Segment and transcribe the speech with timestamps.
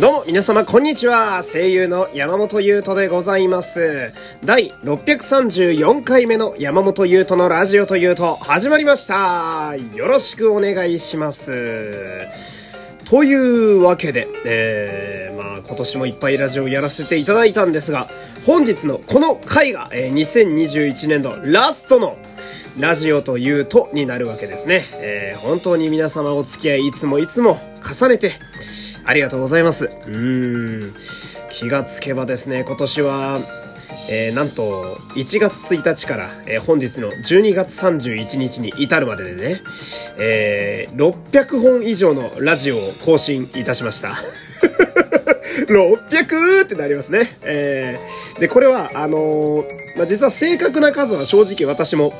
[0.00, 1.44] どうも皆様こんにちは。
[1.44, 4.12] 声優の山本優斗でございます。
[4.44, 9.76] 第634回目の山本優斗のラジオというと始まりました。
[9.76, 12.26] よろしくお願いします。
[13.04, 18.08] というわけで、えー、まあ今年もいっぱいラジオやらせていただいたんですが
[18.44, 22.18] 本日のこの回が、えー、2021年度ラストの
[22.80, 24.80] ラジオというとになるわけですね。
[24.94, 28.32] えー、本当に皆様お付き合いいつもいつも重ねて、
[29.06, 29.86] ありがとうございます。
[29.86, 30.94] うーん。
[31.50, 33.38] 気がつけばですね、今年は、
[34.08, 39.62] えー、なんと、1月1日から、えー、本日の12月31日に至るまででね、
[40.18, 44.14] えー、600本以上のラジオを更新いたしました。
[45.68, 47.36] 600ってなりますね。
[47.42, 52.14] えー、で、これは、あのー、まあ、実は正確な数は正直私も、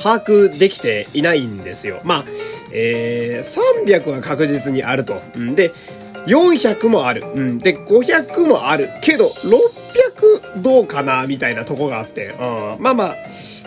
[0.00, 2.00] 把握できていないんですよ。
[2.04, 2.24] まあ、
[2.72, 5.20] えー、300は確実にあると。
[5.34, 5.72] うん、で、
[6.28, 7.24] 400もある。
[7.34, 7.58] うん。
[7.58, 8.90] で、500もある。
[9.00, 12.26] けど、600どうかなみたいなとこがあって。
[12.26, 12.82] うん。
[12.82, 13.16] まあまあ、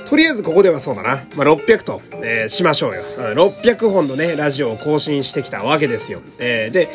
[0.08, 1.24] とりあえずここではそうだな。
[1.36, 3.02] まあ、600と、えー、しましょうよ。
[3.18, 6.22] うん、600本のね、ラジオを更新してきたわけですよ。
[6.40, 6.90] えー、で、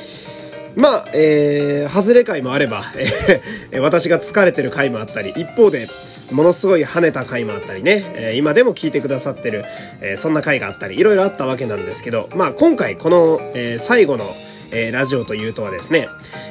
[0.77, 5.89] まあ、えー、外れ回もあれば、えー、私が疲れてる回もあったり、一方で、
[6.31, 9.65] ものすごい跳ねた回もあったりね、えー、今でも聞いてくださってる、
[10.01, 14.27] えー、そんな回があったり、いろいろあったわけなんですけど、まあ今回この、えー、最後の、
[14.71, 16.09] えー、ラジオというとはですね、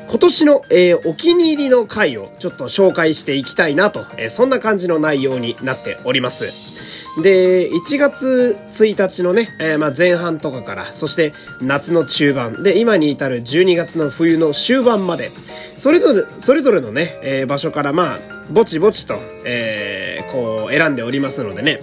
[0.10, 6.76] 今年の、えー、お気に入りの回をちょっと紹介していきたいなと、えー、そんな感じの内容になっております。
[7.22, 15.32] で、1月1日のね、えー、まあ前半とかから、そして夏の中盤、で、今に至る12月の冬の終盤まで、
[15.78, 21.80] それぞれ、それぞれのね、えー、場所からまあ、ぼちぼちと、えー、こう、選んでおりますのでね、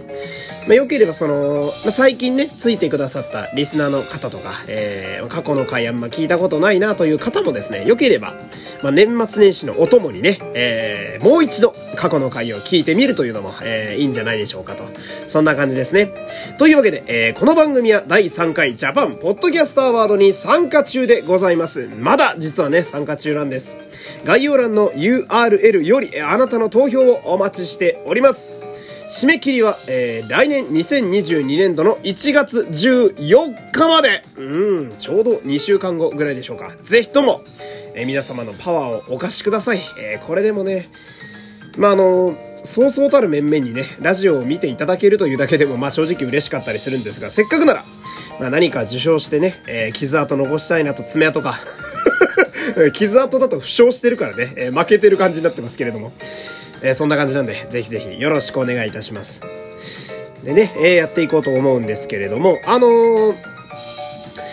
[0.66, 8.34] まあ、よければその、まあ、最近ね、ついてくださったリスナーの方とか、えー、過去の回あんま聞いたことないなという方もですね、よければ、
[8.82, 14.84] まあ、年末年始のお供にね、えー、もう一度過去の回を聞いてみるというのも、えー、いいんじゃないでしょうかと。
[15.26, 16.12] そんな感じですね。
[16.58, 21.88] というわけで、えー、この番組は第3回ジャパンポッドキャストアワードに参加中でございます。
[21.98, 23.80] まだ実はね、参加中なんです。
[24.24, 28.71] 概要欄の URL より、あなたの投票をお待ちしております。
[29.12, 34.24] 締め切りは、えー、来年2022年度の1月14日まで。
[34.38, 36.70] うん、ちょうど2週間後ぐらいでしょうか。
[36.80, 37.42] ぜひとも、
[37.94, 39.80] えー、皆様のパワーをお貸しください。
[40.00, 40.88] えー、これでもね、
[41.76, 42.34] まあ、あの
[42.64, 47.84] そうそうたる面々にね、ラジオを見ていただけるというだけでも、まあ正直嬉しかったりするんですが、せっかくなら、
[48.40, 51.60] まあ何か受賞してね、えー、傷跡残したいなと爪痕か。
[52.94, 56.14] 傷跡だと負傷してるからね、えー、負けてる感じになってますけれども。
[56.82, 59.42] え、そんな感じなんで、ぜひぜひよろしくお願いいたします。
[60.44, 63.34] でね、えー、やっていこうと思うんですけれども、あのー、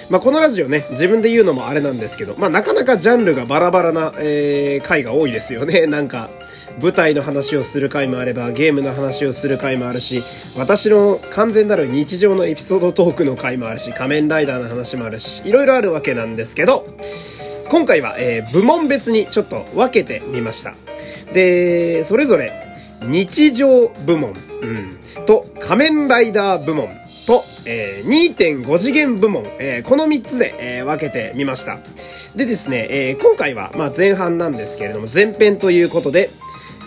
[0.09, 5.85] まあ、このラジオね、自分で言うのもあれなんですけど、まあ、なかなかジャンルがバラバラな、えー、回が多いですよね。
[5.88, 6.29] なんか、
[6.81, 10.23] 舞台の話をする回もあれば、ゲームの話をする回もあるし、
[10.56, 16.88] 私の完全なる日常のエピソードトークの回もあるし、仮面ライダーの話もあるし、いろいろあるわけなんですけど、
[17.69, 20.73] 今回は、えー、部門別にちょっと分けてみました。
[21.34, 26.90] で、それぞれ、日常部門、うん、と、仮面ライダー部門、
[27.29, 31.78] と、えー、2.5次元部門、えー、この3つで、えー、分けてみました。
[32.35, 36.31] でですね、え、今回は、まあ、前半なんですけれども、前編ということで、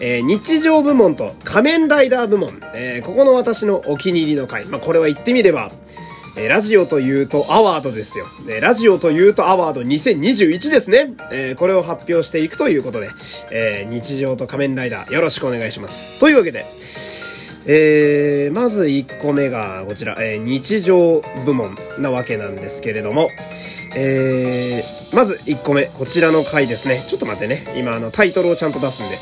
[0.01, 4.65] え、日常部門と仮面ライダー部門、え、ここの私のお気に入りの回。
[4.65, 5.71] まあ、これは言ってみれば、
[6.35, 8.27] え、ラジオというとアワードですよ。
[8.49, 11.15] え、ラジオというとアワード2021ですね。
[11.31, 13.11] え、これを発表していくということで、
[13.51, 16.19] え日常と仮面ライダーよろしくお願いします。
[16.19, 16.65] というわけで、
[17.67, 23.29] えまず1個目がこちら、え日常部門なわけなんですけれども、
[23.95, 24.83] え
[25.13, 27.05] まず1個目、こちらの回ですね。
[27.09, 27.75] ちょっと待ってね。
[27.77, 29.19] 今、あの、タイトルをちゃんと出すんで。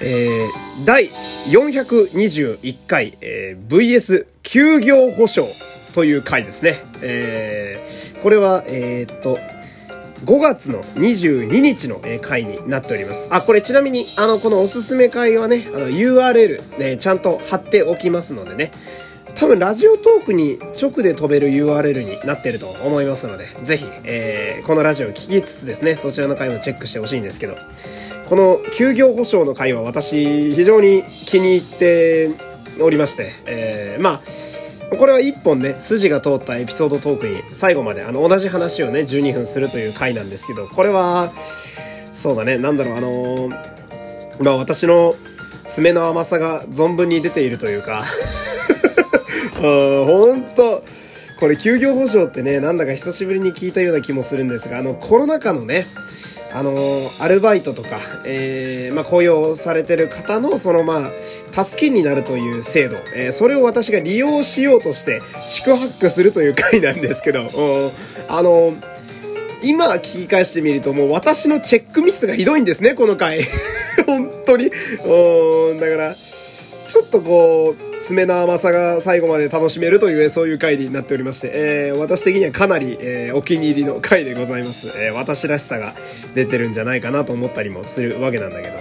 [0.00, 1.10] えー、第
[1.48, 5.52] 421回、えー、VS 休業保障
[5.98, 6.74] という回ですね。
[7.02, 9.36] えー、これは、えー、っと、
[10.26, 13.26] 5月の22日の回になっております。
[13.32, 18.70] あ、これちなみに、あの、このおすすめ会はね、あの、URL、ね、ちゃんと貼っておきますのでね、
[19.34, 27.56] 多分ラジオトークに直で飛べる URL になってると思いますので、ぜひ、えー、このラジオを聞きつつですね、そちらの回もチェックしてほしいんですけど、
[28.28, 32.30] この休業保障の回は私、非常に気に入って
[32.80, 34.47] おりまして、えー、まあ、
[34.96, 41.32] これは一本ね、筋が通ったエピソードトークに最後まであの同じ話をね、12分するという回なんですけど、これは、
[42.12, 45.14] そうだね、なんだろう、あのー、まあ私の
[45.68, 48.04] 爪の甘さが存分に出ているというか
[49.60, 50.84] ほんと、
[51.38, 55.86] これ休業保障ってね、なんだか久しぶりに聞いたような気もするんですが、あのコロナ禍のね、
[56.52, 61.10] あのアルバイトとか、えー、まあ、雇用されてる方の、その、ま
[61.54, 67.50] あ、助けになるという制度、えー、それを私が利用しようとして、宿泊するという回なんですけど、
[68.28, 68.74] あの
[69.62, 73.46] 今聞き返してみるともう私のチェックミスがひどいんですね、この回。
[74.06, 74.70] 本当に。
[74.70, 76.16] だから、
[76.86, 84.88] ちょっとこう、爪の甘さが最後まで楽しめるという、そういう回になっておりまして、えー、私的にはかなり、えー、お気に入りの回でございます。
[84.88, 85.94] えー、私らしさが
[86.34, 88.76] 出てるんじゃないかなと思ったりもするわけなんだけど。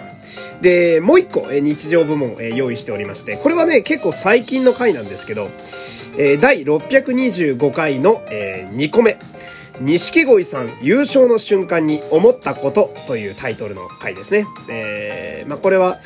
[0.61, 5.49] で、もう一個、え日常部門、え用意しておりまして、これはね、結構最近の回なんですけど、
[6.17, 9.17] え第625回の、え2個目。
[9.79, 14.47] 錦鯉さん優勝の瞬間に思ったことというタイトルの回ですね。
[14.69, 15.99] えー、まあこれは、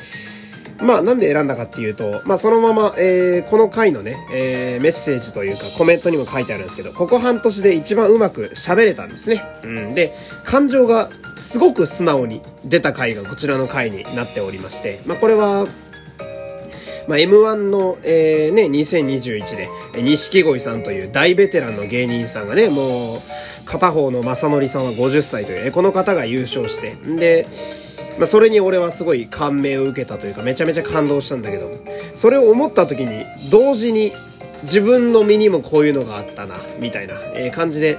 [0.82, 9.44] まあなんで選んだかっていうと、まあそのまま、えー、この回のね、えー、メッセージというかコメントにも書いてあるんですけど、ここ半年で一番うまく喋れたんですね。
[9.62, 9.94] うん。
[9.94, 10.12] で、
[10.44, 15.66] 感情がすごく素直に出た回がこちらの回になっておりまして、まあこれは、
[17.08, 19.68] まあ、M1 の、えー、ね、2021で、
[20.02, 23.20] 錦鯉さんという大ベテランの芸人さんがね、もう、
[23.64, 27.46] 片方の正則さんは50歳という、この方が優勝して、で、
[28.18, 31.70] まあ、それに俺はすごい感銘を受けたというか、めちゃめちゃ感動したんだけど、
[32.14, 34.12] それを思った時に、同時に
[34.62, 37.98] 自分の身にもこういうのがあったな、みたいな、え感じで、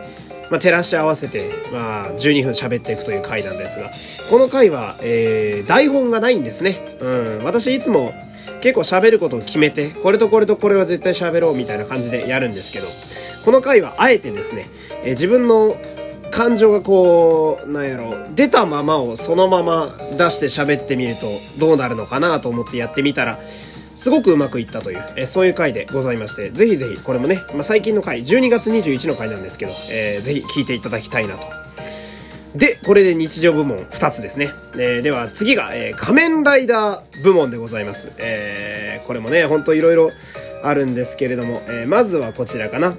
[0.54, 3.90] まあ、照らし合わせて、まあ、12分喋っていくという回なんですが、
[4.30, 6.96] この回は、えー、台本がないんですね。
[7.00, 7.44] うん。
[7.44, 8.14] 私いつも
[8.62, 12.88] 結構喋ることを決めて、これとこれとこれは絶対喋ろうみたいな感じでやるんですけど、
[13.44, 14.70] この回はあえてですね、
[15.04, 15.76] えー、自分の
[16.30, 19.90] 感情がこう、なんやろ、出たままをそのまま
[20.20, 23.40] 出して喋ってみるとどうなるのかなと思ってやってみたら、
[23.96, 31.48] すごくうまくいったという、え、そういう回でございまして、ぜひぜひ、これもね、まあ、最近の回、12月21の回なんですけど、えー、ぜひ聞いていただきたいなと。
[32.56, 34.50] で、これで日常部門2つですね。
[34.76, 38.12] えー、では次が、えー、仮面ライダー部門でございます。
[38.18, 40.12] えー、これもね、ほんといろいろ
[40.64, 42.96] あるんですけれども、えー、まずはこちらかな。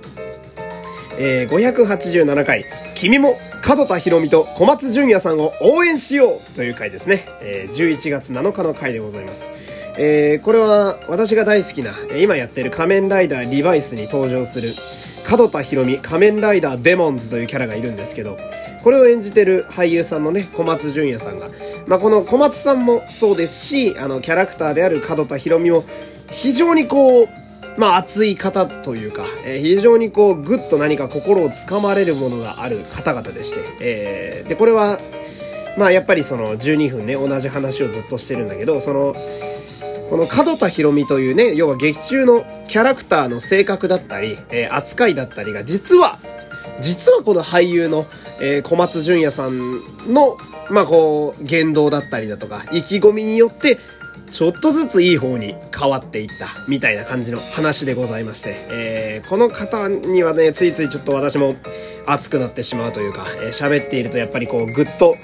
[1.17, 2.67] えー、587回、
[2.97, 7.25] 君も門田博美と小松淳也さんを応援しようという回ですね。
[7.41, 9.49] えー、11月7日の回でございます。
[9.97, 14.75] えー、これは私が大好きな、今やってる仮面ライダーリバイスに登場する、
[15.29, 18.39] 門田博美仮面ライダーデモンズというキャラがいるんですけど、
[18.83, 21.49] これを演じてる俳優さんのね、小松淳也さんが、
[21.87, 25.85] まあ、この小松さんもそうですし、あの、キャラクターである門田博美も、
[26.31, 27.29] 非常にこう、
[27.77, 35.01] まあ熱い方というか、えー、非常にこうぐっと何か心をつかまれるものがある方々でして、えー、で、これは、
[35.77, 39.15] まあやっぱりその12分ね、同じ話をずっとしてるんだけど、その、
[40.11, 46.19] この門田博美というね、要は劇中のキャラクターの性格だったり、えー、扱いだったりが、実は、
[46.81, 48.07] 実はこの俳優の、
[48.41, 49.81] えー、小松淳也さん
[50.13, 50.37] の、
[50.71, 53.79] まあこう、言動だったりだとか、意気込みによって、
[54.31, 61.55] ちょっとずついい方に変わっていった、みたいな感じの話でございまして、えー、この方にはね、ついついちょっと私も
[62.07, 65.17] 熱くなってしまうというか、えー、喋っているとやっぱりこう、ぐっと、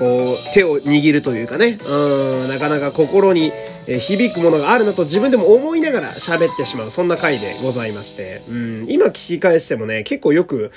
[0.00, 3.52] こう、手を握るというかね、うん、なかなか心に
[3.86, 10.72] 響くものがあるなと自分でも思いながら喋ってしまう、そんな回でございまして、うん、今聞き返してもね、結構よく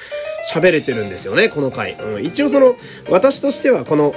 [0.53, 1.93] 喋れてるんですよね、この回。
[1.93, 2.75] うん、一応その、
[3.09, 4.13] 私としてはこの、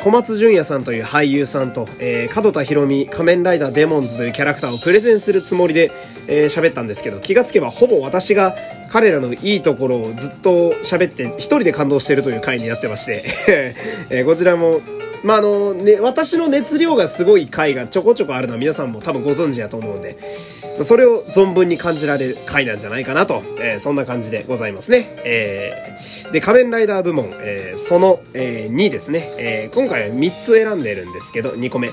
[0.00, 5.90] 小松純也さんという俳優さんと、えー、門田博美仮面ライダーデモンズというキャラクターをプレゼンするつもりで、
[6.26, 8.54] えー、喋ったんですけど、気がつけばほぼ私が
[8.88, 13.24] 彼らのいいところをずっと喋って一人で感動しているという回になってまして
[14.10, 14.80] えー、こちらも
[15.22, 20.18] まあ、あの、ね、私の熱量がすごい回がちょこちょこあるのは皆さんも多分ご存知だと思うんで、
[20.82, 25.16] それを存分に感じられる回なんじゃないかなと、えー、そんな感じでございますね。
[25.24, 29.32] えー、で、仮面ライダー部門、えー、その、えー、2ですね。
[29.38, 31.90] えー、今回は3つ選んでるんですけど、2個目。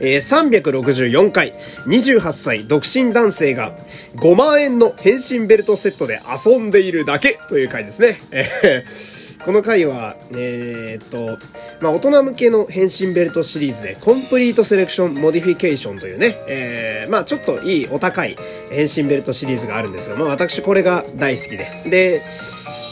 [0.00, 1.54] えー、364回、
[1.86, 3.72] 28歳独身男性が
[4.16, 8.20] 5万円の変身ベルトセットで遊んでいるだけという回ですね。
[8.30, 11.38] えーこの回は、えー、っと、
[11.80, 18.38] まあ、大人向けの変身ベルトシリーズで、コンプリートセレクションモディフィケーションというね、えー、まあ、ちょっといいお高い
[18.70, 21.66] 変身ベルトシリーズがあるんですが、まあ、私これが大好きで。
[21.84, 22.22] で、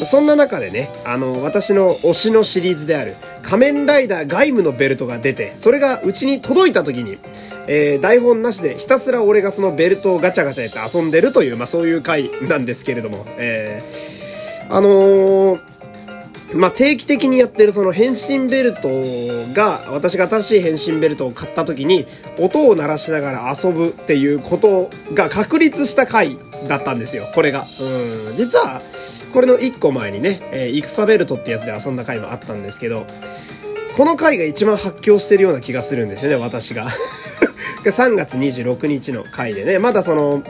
[0.05, 7.19] そんな中でね、あの、私の推しのシリーズである、仮面ライダー外務のベルトが出て、それがうちに届いた時に、
[7.67, 15.72] えー、台本なしでひたすら俺がそのベルトをガチャガチャやって遊んでるという、まあそういう回なんですけれども、えー、あのー
[16.55, 18.89] まあ、定期的にやってるその変身ベルト
[19.53, 22.07] が、私が新しい変身ベルトを買った時に、
[22.39, 27.67] 音を鳴らしながら遊ぶっていうことが確立した回だったんですよ、これが。
[27.81, 28.37] うん。
[28.37, 28.83] 実は、
[29.33, 33.07] これの1個前にね、えー、戦ベルトってやつで遊んだ回もあったんですけど、
[33.95, 36.89] この回が一番発狂してるような気がするんですよね、私が。
[37.85, 40.43] 3月26日の回でね、まだその、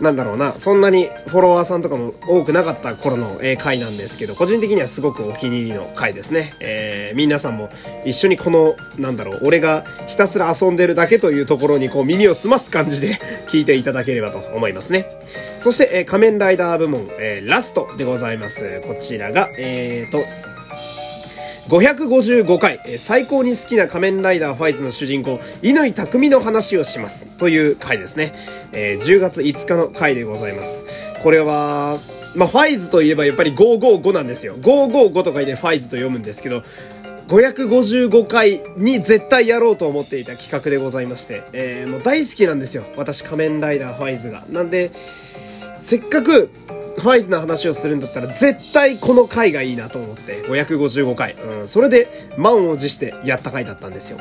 [0.00, 6.54] なんだろうな、そんなにフォロワーさんとかも多くなかった頃の、え回なんですけど、個人的にはすごくお気に入りの回ですね。
[6.60, 7.70] えー、皆さんも
[8.04, 15.06] 一緒にこの、なんだろう、俺がひたすら遊んでるだけというところにこう耳を澄ます感じで聞いていただければと思いますね。
[15.58, 18.82] そして、えー、仮面ライダー部門、えー、ラストでございます。
[18.86, 20.18] こちらが、えーと、
[21.68, 27.26] 555回、最高に好きな仮面ライダーファイズの主人公、乾匠の話をします。
[27.26, 28.34] という回ですね。
[28.72, 30.84] えー、10月5日の回でございます。
[31.22, 31.98] これは、
[32.34, 34.56] まあ、ファイズといえばやっぱり555なんですよ。
[34.56, 36.62] 555と書いてファイズと読むんですけど、
[37.28, 42.84] 555回に絶対やろうと思っていた企画でございまして、えー、もう大好きなんですよ。
[42.96, 44.44] 私仮面ライダーファイズが。
[44.50, 44.90] なんで、
[45.78, 46.50] せっかく
[47.04, 54.18] ファイズの話をするんだったら絶対この回がいいなと思って555回、うん、それで満を持してやった回だったんですよ。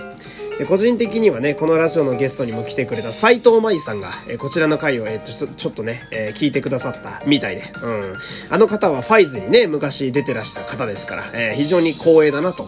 [0.60, 8.18] で個人的にはねこのラジオのゲストにも来てくれた斎藤舞さんが、えこちらの回を、えー、ちょちょっとね、えー、聞いてくださったみたいで、うん、
[8.50, 12.68] あの方はファイズにね昔出てらした方ですから、えー、非常に光栄だなと。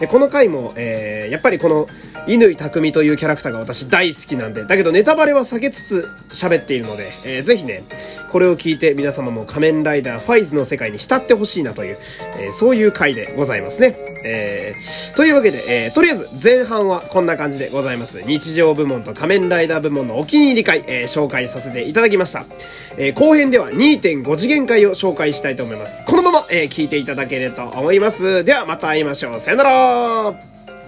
[0.00, 1.86] で、この回も、えー、やっぱりこの、
[2.26, 7.84] 乾匠というキャラクターが私大好きなんで、だけどネタバレは避けつつ喋っているので、えー、ぜひね、
[8.30, 11.98] これを聞いて皆様も仮面ライダーファイズの世界に浸ってほしいなという、
[12.38, 14.09] えー、そういう回でございますね。
[14.24, 18.22] えー、というわけで、えー、とりあえず前半はこんな感じでございます。
[18.22, 22.44] 日常部門と仮面ライダー部門のお気に入り会、えー、紹介させていただきました。
[22.96, 26.04] えー、後編では2.5次元回を紹介したいと思います。
[26.04, 28.44] このまま、えー、聞いていただければと思います。
[28.44, 29.40] ではまた会いましょう。
[29.40, 30.59] さよなら